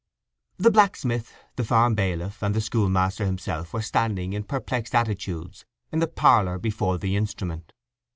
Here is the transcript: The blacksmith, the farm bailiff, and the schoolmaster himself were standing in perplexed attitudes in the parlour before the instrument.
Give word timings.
The 0.57 0.71
blacksmith, 0.71 1.31
the 1.57 1.63
farm 1.63 1.93
bailiff, 1.93 2.41
and 2.41 2.55
the 2.55 2.61
schoolmaster 2.61 3.23
himself 3.23 3.71
were 3.71 3.83
standing 3.83 4.33
in 4.33 4.45
perplexed 4.45 4.95
attitudes 4.95 5.63
in 5.91 5.99
the 5.99 6.07
parlour 6.07 6.57
before 6.57 6.97
the 6.97 7.15
instrument. 7.15 7.71